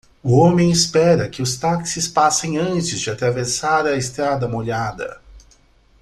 [0.23, 5.21] O homem espera que os táxis passem antes de atravessar a estrada molhada